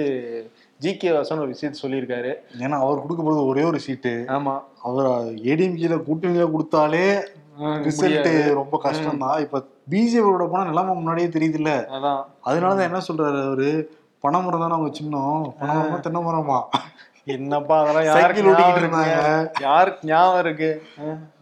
[0.78, 2.34] ஜி கே வாசன் ஒரு விஷயத்த சொல்லியிருக்காரு.
[2.58, 4.26] ஏன்னா அவர் கொடுக்க போறது ஒரே ஒரு சீட்டு.
[4.28, 4.60] ஆமா.
[4.82, 7.24] அவர் ஏடிஎம்கேல கூட்டணியில கொடுத்தாலே
[7.60, 8.54] ரிசல்ட்.
[8.54, 11.86] ரொம்ப கஷ்டம் தான் இப்ப பிஜேபியோட போனா நிலைமை முன்னாடியே தெரியுதுல்ல.
[11.98, 12.24] அதான்.
[12.46, 13.98] அதனாலதான் என்ன சொல்றாரு அவரு?
[14.20, 15.56] பணம் தானே அவங்க சின்னம்.
[15.60, 16.64] பணம் மரமா தென்னை மரமா?
[17.28, 19.40] என்னப்பா அதெல்லாம் யாருக்கு ஓட்டிக்கிட்டு ஞாபகம் இருந்தாங்க.
[19.40, 19.64] இருக்கு?
[19.64, 20.70] யாருக்கு ஞாபகம் இருக்கு?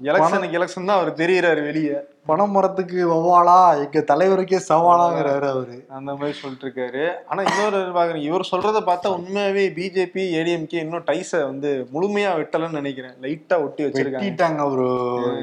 [0.04, 1.96] எலெக்ஷனுக்கு எலெக்ஷன் தான் அவர் தெரியறாரு வெளியே.
[2.26, 5.86] பணம் மரத்துக்கு வவ்வாலா எங்க தலைவருக்கே சவாலாங்கிறாரு அவரு.
[5.90, 7.04] அந்த மாதிரி சொல்லிட்டு இருக்காரு.
[7.28, 8.22] ஆனா இன்னொரு பாக்குறேன்.
[8.22, 13.16] இவர் சொல்றத பார்த்தா உண்மையாவே பிஜேபி ஏடிஎம்கே இன்னும் டைஸ வந்து முழுமையா வெட்டலன்னு நினைக்கிறேன்.
[13.22, 14.60] லைட்டா ஒட்டி வச்சிருக்காங்க.
[14.60, 14.88] அவரு.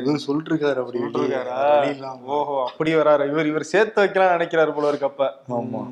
[0.01, 0.81] இது சொல்லிட்டு இருக்காரு?
[0.81, 2.21] அப்படி இல்லாம.
[2.27, 3.27] ஓஹோ அப்படி வராரு.
[3.27, 5.35] இவர் இவர் சேர்த்து வைக்கலாம் நினைக்கிறாரு போல இருக்கு அப்ப.
[5.49, 5.83] ஆமா.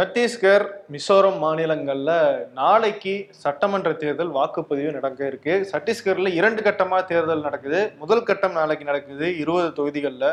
[0.00, 2.10] சத்தீஸ்கர் மிசோரம் மாநிலங்கள்ல
[2.58, 5.54] நாளைக்கு சட்டமன்ற தேர்தல் வாக்குப்பதிவு நடக்க இருக்கு.
[5.72, 7.80] சத்தீஸ்கர்ல இரண்டு கட்டமா தேர்தல் நடக்குது.
[8.02, 10.26] முதல் கட்டம் நாளைக்கு நடக்குது இருபது தொகுதிகள்ல.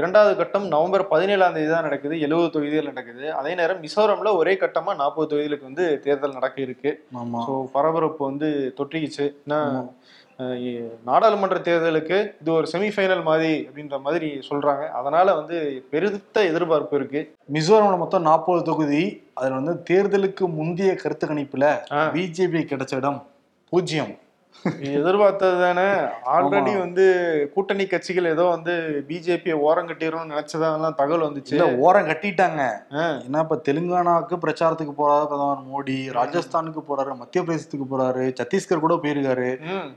[0.00, 2.14] இரண்டாவது கட்டம் நவம்பர் பதினேழாம் தேதி தான் நடக்குது.
[2.26, 3.24] எழுபது தொகுதிகள் நடக்குது.
[3.40, 6.92] அதே நேரம் மிசோரம்ல ஒரே கட்டமா நாற்பது தொகுதிகளுக்கு வந்து தேர்தல் நடக்க இருக்கு.
[7.46, 8.50] ஸோ பரபரப்பு வந்து
[8.80, 9.28] தொற்றிக்கிச்சு.
[11.04, 14.88] நாடாளுமன்ற தேர்தலுக்கு இது ஒரு செமிஃபைனல் மாதிரி அப்படின்ற மாதிரி சொல்றாங்க.
[14.88, 17.20] அதனால வந்து பெருத்த எதிர்பார்ப்பு இருக்கு.
[17.52, 19.22] மிசோரம்ல மொத்தம் நாற்பது தொகுதி.
[19.34, 21.64] அதுல வந்து தேர்தலுக்கு முந்தைய கருத்து கணிப்புல.
[21.90, 23.26] பிஜேபி கிடைச்ச இடம்
[23.68, 24.14] பூஜ்ஜியம்.
[24.98, 25.86] எதிர்பார்த்தது தானே
[26.34, 26.72] ஆல்ரெடி.
[26.82, 27.04] வந்து
[27.54, 28.74] கூட்டணி கட்சிகள் ஏதோ வந்து
[29.08, 32.62] பிஜேபியை ஓரம் கட்டிடும்னு நினைச்சதெல்லாம் தகவல் வந்துச்சு இல்ல ஓரம் கட்டிட்டாங்க.
[33.26, 39.50] ஏன்னா இப்ப தெலுங்கானாவுக்கு பிரச்சாரத்துக்கு போறாரு பிரதமர் மோடி ராஜஸ்தானுக்கு போறாரு மத்திய பிரதேசத்துக்கு போறாரு சத்தீஸ்கர் கூட போயிருக்காரு.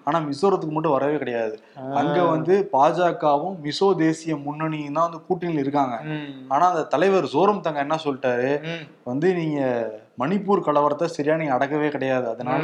[0.07, 1.55] ஆனா மிசோரத்துக்கு மட்டும் வரவே கிடையாது.
[2.01, 5.95] அங்க வந்து பாஜகவும் மிசோ தேசிய முன்னணியும் தான் வந்து கூட்டணியில் இருக்காங்க.
[6.53, 8.51] ஆனா அந்த தலைவர் ஜோரம் தங்க என்ன சொல்லிட்டாரு.
[9.11, 9.61] வந்து நீங்க
[10.19, 12.29] மணிப்பூர் கலவரத்தை சரியா நீங்க அடக்கவே கிடையாது.
[12.29, 12.63] அதனால.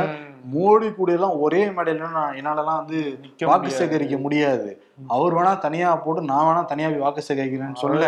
[0.53, 3.69] மோடி கூட எல்லாம் ஒரே மேடையில நான் என்னாலலாம் வந்து வாக்கு.
[3.69, 4.69] சேகரிக்க முடியாது.
[5.07, 8.05] அவர் வேணா தனியா போட்டு நான் வேணா தனியா போய் வாக்கு சேகரிக்கிறேன்னு சொல்ல.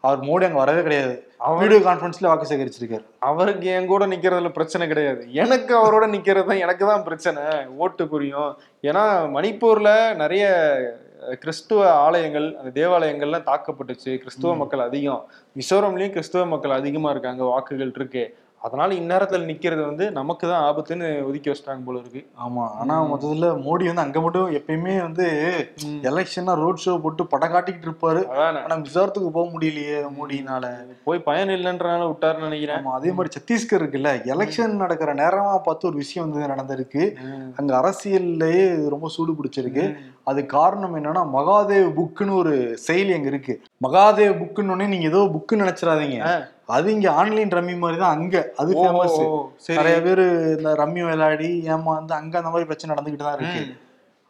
[0.00, 1.28] அவர் மோடி அங்க வரவே கிடையாது.
[1.38, 3.04] அவர் வீடியோ கான்பரன்ஸ்ல வாக்கு சேகரிச்சிருக்காரு.
[3.18, 5.32] அவருக்கு என் கூட நிக்கிறதுல பிரச்சனை கிடையாது.
[5.32, 7.42] எனக்கு அவரோட நிக்கிறது தான் எனக்கு தான் பிரச்சனை.
[7.76, 9.04] ஓட்டு புரியும் ஏன்னா
[9.36, 10.44] மணிப்பூர்ல நிறைய
[11.38, 14.10] கிறிஸ்துவ ஆலயங்கள் அந்த தேவாலயங்கள்லாம் தாக்கப்பட்டுச்சு.
[14.18, 15.22] கிறிஸ்துவ மக்கள் அதிகம்.
[15.58, 18.36] மிசோரம்லயும் கிறிஸ்துவ மக்கள் அதிகமா இருக்காங்க வாக்குகள் இருக்கு.
[18.64, 22.20] அதனால இந்நேரத்துல நிக்கிறது வந்து நமக்கு தான் ஆபத்துன்னு ஒதுக்கி வச்சிட்டாங்க போல இருக்கு.
[22.44, 22.64] ஆமா.
[22.80, 25.26] ஆனா மொத்தத்துல மோடி வந்து அங்க மட்டும் எப்பயுமே வந்து
[26.10, 28.22] எலெக்ஷனா ரோட் ஷோ போட்டு படம் காட்டிக்கிட்டு இருப்பாரு.
[28.64, 30.70] ஆனா மிசோரத்துக்கு போக முடியலையே மோடினால.
[31.08, 32.88] போய் பயன் இல்லைன்றனால விட்டாருன்னு நினைக்கிறேன்.
[32.98, 37.04] அதே மாதிரி சத்தீஸ்கர் இருக்குல்ல எலெக்ஷன் நடக்கிற நேரமா பார்த்து ஒரு விஷயம் வந்து நடந்திருக்கு.
[37.60, 39.86] அங்க அரசியல்லயே ரொம்ப சூடு பிடிச்சிருக்கு.
[40.32, 42.54] அது காரணம் என்னன்னா மகாதேவ் புக்குன்னு ஒரு
[42.86, 43.56] செயலி அங்க இருக்கு.
[43.86, 46.18] மகாதேவ் புக்குன்னு நீங்க ஏதோ புக்கு நினைச்சிடாதீங்க.
[46.68, 48.36] அது இங்க ஆன்லைன் ரம்மி மாதிரி தான் அங்க.
[48.60, 49.16] அது ஃபேமஸ்
[49.76, 50.22] நிறைய பேர்
[50.56, 53.62] இந்த ரம்மி விளையாடி ஏமாந்து அங்க அந்த மாதிரி பிரச்சனை நடந்துகிட்டு தான் இருக்கு.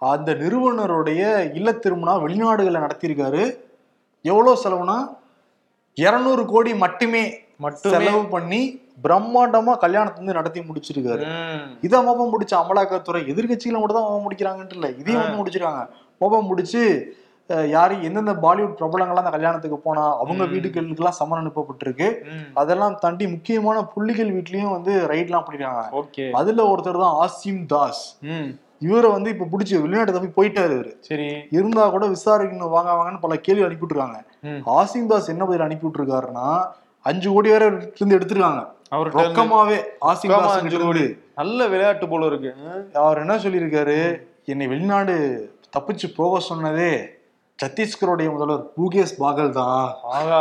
[0.03, 1.23] அந்த நிறுவனருடைய
[1.59, 3.43] இல்ல திருமணம் வெளிநாடுகளை நடத்தியிருக்காரு.
[4.25, 4.99] எவ்வளவு செலவுனா?
[5.97, 7.25] இருநூறு கோடி மட்டுமே
[7.61, 7.93] மட்டுமே.
[7.95, 8.61] செலவு பண்ணி
[9.05, 11.25] பிரம்மாண்டமா கல்யாணத்தை வந்து நடத்தி முடிச்சிருக்காரு.
[11.87, 14.89] இதை மோபம் முடிச்ச அமலாக்கத்துறை எதிர்கட்சிகளை மட்டும் தான் மோபம் முடிக்கிறாங்கன்ட்டு இல்ல.
[15.01, 15.83] இதையும் வந்து முடிச்சிருக்காங்க.
[16.21, 16.83] மோபம் முடிச்சு
[17.49, 20.45] யாரு எந்தெந்த பாலிவுட் பிரபலங்கள்லாம் அந்த கல்யாணத்துக்கு போனா அவங்க.
[20.45, 22.25] வீடுகளுக்கெல்லாம் சமன் அனுப்பப்பட்டிருக்கு.
[22.55, 25.83] அதெல்லாம் தாண்டி முக்கியமான புள்ளிகள் வீட்லயும் வந்து ரைட்லாம் பண்ணிருக்காங்க.
[26.33, 28.19] அதுல ஒருத்தர் தான் ஆசிம் தாஸ்.
[28.79, 30.93] இவரை வந்து இப்ப பிடிச்சி வெளிநாட்டு தப்பி போயிட்டாரு இவரு.
[31.01, 31.29] சரி.
[31.51, 34.19] இருந்தா கூட விசாரிக்கணும் வாங்க வாங்கன்னு பல கேள்வி அனுப்பி விட்டுருக்காங்க.
[34.67, 36.65] ஆசிம் தாஸ் என்ன பதில் அனுப்பி விட்டுருக்காருன்னா
[37.01, 38.67] அஞ்சு கோடி வரை இருந்து எடுத்திருக்காங்க.
[38.93, 41.17] இருந்து ரொக்கமாவே ஆசிம் தாஸ் அஞ்சு கோடி.
[41.35, 42.55] நல்ல விளையாட்டு போல இருக்கு.
[42.93, 44.21] அவர் என்ன சொல்லியிருக்காரு?
[44.45, 45.17] என்னை வெளிநாடு
[45.77, 47.13] தப்பிச்சு போக சொன்னதே
[47.63, 49.91] சத்தீஸ்கருடைய முதல்வர் பூகேஷ் பாகல் தான்.
[50.19, 50.41] ஆகா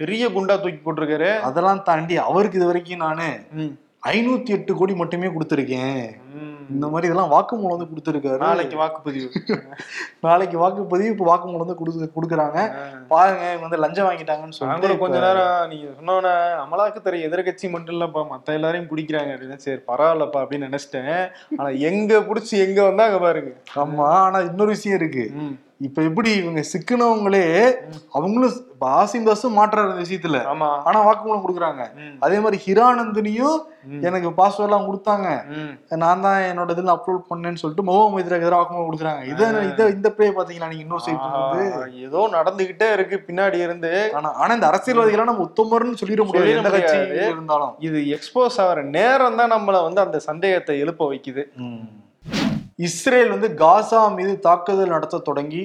[0.00, 1.30] பெரிய குண்டா தூக்கி போட்டிருக்காரு.
[1.48, 3.30] அதெல்லாம் தாண்டி அவருக்கு இது வரைக்கும் நானு.
[4.12, 6.00] ஐநூத்தி எட்டு கோடி மட்டுமே கொடுத்திருக்கேன்.
[6.74, 8.38] இந்த மாதிரி இதெல்லாம் வாக்குமூலம் வந்து கொடுத்திருக்காரு.
[8.44, 9.28] நாளைக்கு வாக்குப்பதிவு.
[10.26, 12.58] நாளைக்கு வாக்குப்பதிவு இப்ப வாக்குமூலம் வந்து கொடுத்து கொடுக்குறாங்க.
[13.12, 16.32] பாருங்க இவங்க வந்து லஞ்சம் வாங்கிட்டாங்கன்னு சொல்லிட்டு கொஞ்ச நேரம் நீங்க சொன்னோன்னே
[16.64, 19.32] அமலாக்கத்துறை எதிர்கட்சி மட்டும் இல்லப்பா மத்த எல்லாரையும் பிடிக்கிறாங்க.
[19.34, 21.18] அப்படின்னு சரி பரவாயில்லப்பா அப்படின்னு நினைச்சிட்டேன்.
[21.58, 23.52] ஆனா எங்க புடிச்சு எங்க வந்தாங்க பாருங்க.
[23.84, 25.26] ஆமா ஆனா இன்னொரு விஷயம் இருக்கு.
[25.86, 27.44] இப்ப எப்படி இவங்க சிக்கினவங்களே
[28.16, 30.38] அவங்களும் இப்ப ஆசிம் தாஸும் மாற்றாரு இந்த விஷயத்துல.
[30.52, 30.68] ஆமா.
[30.88, 31.82] ஆனா வாக்குமூலம் கொடுக்குறாங்க.
[32.24, 33.58] அதே மாதிரி ஹிரானந்தினியும்.
[34.08, 35.28] எனக்கு பாஸ்வேர்ட் எல்லாம் கொடுத்தாங்க.
[36.02, 39.22] நான் தான் என்னோட இதுல அப்லோட் பண்ணேன்னு சொல்லிட்டு முகமது மைத்ராக்கு எதிராக வாக்குமூலம் கொடுக்குறாங்க.
[39.32, 41.40] இதை இத இந்த பிளே பாத்தீங்களா நீங்க இன்னொரு சைட் ஆஹா,
[42.06, 43.92] ஏதோ நடந்துகிட்டே இருக்கு பின்னாடி இருந்து.
[44.18, 46.52] ஆனா ஆனா இந்த அரசியல்வாதிகளை நம்ம உத்தமர்னு சொல்லிட முடியாது.
[46.58, 46.98] எந்த கட்சி.
[47.32, 47.74] இருந்தாலும்.
[47.88, 51.44] இது எக்ஸ்போஸ் ஆகிற நேரம் தான் நம்மள வந்து அந்த சந்தேகத்தை எழுப்ப வைக்குது.
[52.78, 55.64] இஸ்ரேல் வந்து காசா மீது தாக்குதல் நடத்த தொடங்கி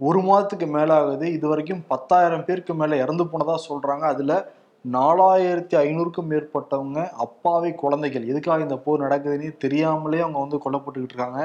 [0.00, 1.26] ஒரு மாதத்துக்கு மேலாகுது.
[1.36, 4.34] இது வரைக்கும் பத்தாயிரம் பேருக்கு மேலே இறந்து போனதாக சொல்கிறாங்க அதில்
[4.84, 8.28] நாலாயிரத்தி ஐநூறுக்கும் மேற்பட்டவங்க அப்பாவி குழந்தைகள்.
[8.32, 11.42] எதுக்காக இந்த போர் நடக்குதுன்னே தெரியாமலே அவங்க வந்து கொல்லப்பட்டுக்கிட்டு இருக்காங்க.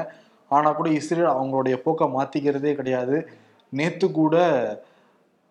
[0.50, 3.16] ஆனால் கூட இஸ்ரேல் அவங்களுடைய போக்கை மாற்றிக்கிறதே கிடையாது.
[3.72, 4.36] நேற்று கூட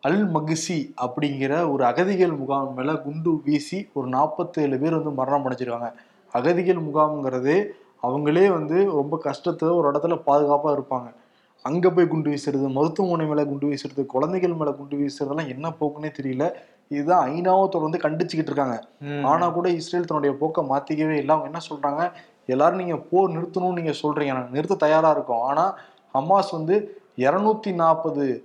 [0.04, 5.92] அல் மகிசி அப்படிங்கிற ஒரு அகதிகள் முகாம் மேலே குண்டு வீசி ஒரு நாற்பத்தேழு பேர் வந்து மரணம் அடைஞ்சிருக்காங்க.
[6.34, 7.56] அகதிகள் முகாம்ங்கிறது
[8.04, 11.14] அவங்களே வந்து ரொம்ப கஷ்டத்துல ஒரு இடத்துல பாதுகாப்பா இருப்பாங்க.
[11.62, 16.52] அங்க போய் குண்டு வீசுறது மருத்துவமனை மேல குண்டு வீசுறது குழந்தைகள் மேல குண்டு வீசுறதெல்லாம் என்ன போக்குன்னே தெரியல.
[16.88, 18.82] இதுதான் ஐநாவை தொடர்ந்து கண்டிச்சுக்கிட்டு இருக்காங்க.
[19.00, 19.24] ம்.
[19.24, 21.36] ஆனா கூட இஸ்ரேல் தன்னுடைய போக்கை மாத்திக்கவே இல்லை.
[21.36, 22.12] அவங்க என்ன சொல்றாங்க?
[22.46, 24.34] எல்லாரும் நீங்க போர் நிறுத்தணும்னு நீங்க சொல்றீங்க.
[24.34, 25.42] நாங்க நிறுத்த தயாரா இருக்கோம்.
[25.42, 25.78] ஆனா
[26.14, 28.44] ஹமாஸ் வந்து இருநூத்தி நாற்பது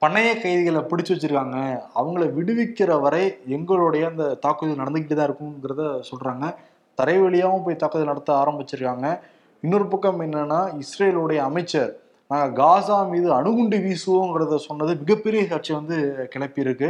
[0.00, 1.80] பணைய கைதிகளை பிடிச்சு வச்சிருக்காங்க.
[1.94, 6.54] அவங்கள விடுவிக்கிற வரை எங்களுடைய அந்த தாக்குதல் நடந்துக்கிட்டு தான் இருக்குங்கிறத சொல்றாங்க.
[7.00, 9.06] தரை வழியாகவும் போய் தாக்குதல் நடத்த ஆரம்பிச்சிருக்காங்க.
[9.64, 11.92] இன்னொரு பக்கம் என்னன்னா இஸ்ரேலுடைய அமைச்சர்
[12.30, 15.96] நாங்கள் காசா மீது அணுகுண்டு வீசுவோங்கிறத சொன்னது மிகப்பெரிய சர்ச்சை வந்து
[16.34, 16.88] கிளப்பியிருக்கு.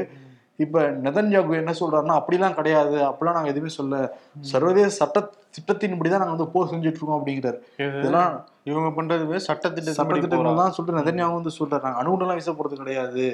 [0.57, 2.97] இப்ப நெதன்யாகு என்ன சொல்றாருன்னா அப்படிலாம் கிடையாது.
[3.09, 7.59] அப்படிலாம் நாங்க எதுவுமே சொல்ல சர்வதேச சட்ட திட்டத்தின்படி தான் நாங்க வந்து போர் செஞ்சுட்டு இருக்கோம் அப்படிங்கிறாரு.
[7.99, 8.33] இதெல்லாம்
[8.65, 10.61] இவங்க பண்றது சட்டத்திட்டத்தின்படி சட்டத்திட்டங்கள்.
[10.61, 13.27] தான் சொல்லிட்டு நெதன்யாகு வந்து சொல்றாங்க அணுகுண்டெல்லாம் வீச போறது கிடையாது.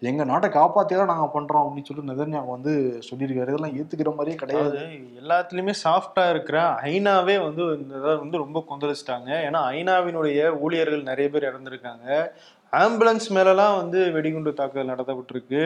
[0.00, 2.72] எங்க நாட்டை காப்பாத்திதான் நாங்க பண்றோம் அப்படின்னு சொல்லிட்டு நெதன்யாகு வந்து
[3.08, 3.52] சொல்லியிருக்காரு.
[3.52, 4.78] இதெல்லாம் ஏத்துக்கிற மாதிரியே கிடையாது.
[5.22, 9.30] எல்லாத்துலயுமே சாஃப்டா இருக்கிற ஐநாவே வந்து இந்த வந்து ரொம்ப கொந்தளிச்சிட்டாங்க.
[9.48, 12.06] ஏன்னா ஐநாவினுடைய ஊழியர்கள் நிறைய பேர் இறந்திருக்காங்க.
[12.72, 15.62] ஆம்புலன்ஸ் மேலலாம் வந்து வெடிகுண்டு தாக்குதல் நடத்தப்பட்டிருக்கு.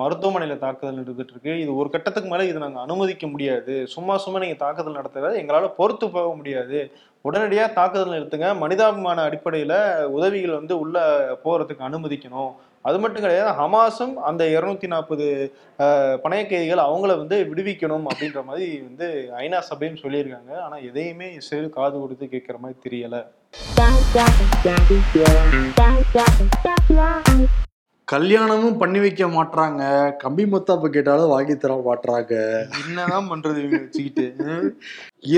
[0.00, 3.74] மருத்துவமனையில் தாக்குதல் நடந்துட்டு இருக்கு இது ஒரு கட்டத்துக்கு மேலே இது நாங்கள் அனுமதிக்க முடியாது.
[3.92, 6.80] சும்மா சும்மா நீங்கள் தாக்குதல் நடத்துறது எங்களால் பொறுத்து போக முடியாது.
[7.28, 8.48] உடனடியாக தாக்குதல் நிறுத்துங்க.
[8.62, 9.78] மனிதாபிமான அடிப்படையில்
[10.16, 11.04] உதவிகள் வந்து உள்ளே
[11.44, 12.52] போகிறதுக்கு அனுமதிக்கணும்.
[12.88, 15.26] அது மட்டும் கிடையாது ஹமாஸும் அந்த இருநூத்தி நாற்பது
[16.24, 19.08] பணைய கைதிகள் அவங்கள வந்து விடுவிக்கணும் அப்படின்ற மாதிரி வந்து
[19.42, 20.52] ஐநா சபையும் சொல்லியிருக்காங்க.
[20.66, 23.22] ஆனால் எதையுமே இஸ்ரேல் காது கொடுத்து கேட்குற மாதிரி தெரியலை.
[28.12, 29.82] கல்யாணமும் பண்ணி வைக்க மாட்றாங்க.
[30.22, 32.32] கம்பி மத்தாப்பு கேட்டாலும் வாங்கி தர மாட்றாங்க.
[32.84, 34.24] என்னதான் பண்றது இவங்க வச்சுக்கிட்டு?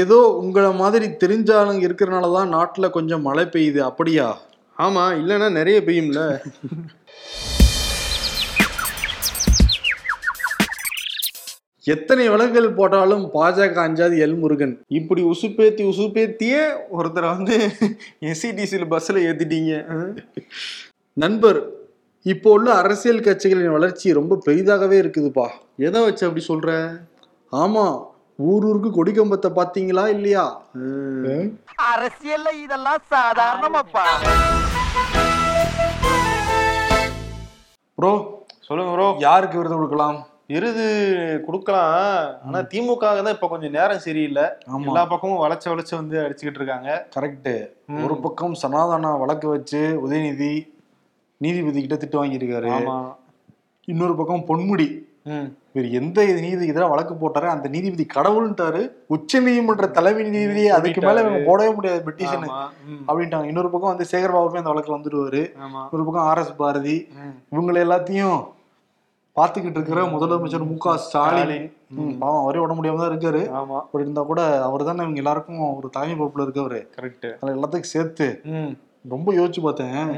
[0.02, 3.80] ஏதோ உங்களை மாதிரி தெரிஞ்சாலும் இருக்கிறனால தான் நாட்டுல கொஞ்சம் மழை பெய்யுது.
[3.88, 4.28] அப்படியா?
[4.84, 6.22] ஆமா இல்லைன்னா நிறைய பெய்யும்ல.
[11.94, 14.74] எத்தனை விலங்குகள் போட்டாலும் பாஜக அஞ்சாது எல் முருகன்.
[15.00, 16.64] இப்படி உசுப்பேத்தி உசுப்பேத்தியே
[16.98, 17.58] ஒருத்தரை வந்து
[18.30, 19.74] எஸ்சிடிசியில் பஸ்ல ஏத்திட்டீங்க.
[21.24, 21.60] நண்பர்
[22.26, 25.46] இப்போ உள்ள அரசியல் கட்சிகளின் வளர்ச்சி ரொம்ப பெரிதாகவே இருக்குதுப்பா.
[25.86, 26.70] எதை வச்சு அப்படி சொல்ற?
[27.52, 27.84] ஆமா
[28.50, 30.44] ஊர் ஊருக்கு கொடி கம்பத்தை பாத்தீங்களா இல்லையா?
[31.92, 34.04] அரசியல்ல இதெல்லாம் சாதாரணமாப்பா.
[37.98, 38.12] ப்ரோ
[38.68, 39.08] சொல்லுங்க ப்ரோ.
[39.26, 40.18] யாருக்கு விருது கொடுக்கலாம்?
[40.52, 40.86] விருது
[41.46, 41.92] கொடுக்கலாம்.
[42.46, 44.46] ஆனா திமுக தான் இப்ப கொஞ்சம் நேரம் சரியில்லை.
[44.88, 46.90] எல்லா பக்கமும் வளைச்சு வளைச்சு வந்து அடிச்சுக்கிட்டு இருக்காங்க.
[47.16, 47.52] கரெக்ட்.
[48.06, 50.52] ஒரு பக்கம் சனாதன வழக்கு வச்சு உதயநிதி
[51.44, 52.70] நீதிபதி கிட்ட திட்டு வாங்கியிருக்காரு.
[53.88, 54.88] இன்னொரு பக்கம் பொன்முடி.
[55.74, 57.48] இவர் எந்த நீதிபதி எதிராக வழக்கு போட்டாரு?
[57.52, 58.80] அந்த நீதிபதி கடவுள்ன்ட்டாரு.
[59.14, 62.00] உச்ச நீதிமன்ற தலைமை நீதிபதியே அதுக்கு மேல இவங்க போடவே முடியாது
[62.86, 63.44] ம், அப்படின்ட்டாங்க.
[63.44, 65.42] இன்னொரு பக்கம் வந்து சேகர் பாபுமே அந்த வழக்குல வந்துடுவாரு
[65.84, 66.96] இன்னொரு பக்கம் ஆர் எஸ் பாரதி.
[67.54, 68.36] இவங்களை எல்லாத்தையும்
[69.36, 71.68] பார்த்துக்கிட்டு இருக்கிற முதலமைச்சர் மு க ஸ்டாலின்.
[72.18, 73.42] பாவம் அவரே உட முடியாம தான் இருக்காரு.
[73.80, 76.80] அப்படி இருந்தா கூட அவர் தானே இவங்க எல்லாருக்கும் ஒரு தலைமை பொறுப்புல இருக்கவரு.
[76.96, 78.26] கரெக்ட் எல்லாத்துக்கும் சேர்த்து
[79.08, 80.10] ரொம்ப யோசிச்சு பார்த்தேன்.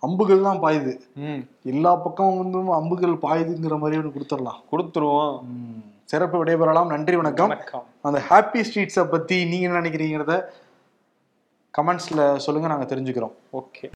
[0.00, 1.00] அம்புகள் தான் பாயுது.
[1.14, 1.38] ம்.
[1.62, 4.60] எல்லா பக்கம் வந்து அம்புகள் பாயுதுங்கிற மாதிரி ஒன்று கொடுத்துடலாம்.
[4.72, 5.38] கொடுத்துருவோம்.
[6.04, 6.86] சிறப்பு விடைபெறலாம்.
[6.86, 7.58] நன்றி வணக்கம்.
[8.02, 10.44] அந்த ஹாப்பி ஸ்ட்ரீட்ஸை பத்தி நீங்க என்ன நினைக்கிறீங்கிறத
[11.78, 13.32] கமெண்ட்ஸ்ல சொல்லுங்க நாங்க தெரிஞ்சுக்கிறோம்.
[13.52, 13.88] ஓகே.